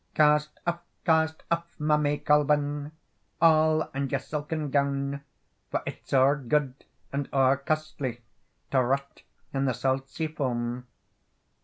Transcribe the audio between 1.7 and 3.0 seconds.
my May Colven,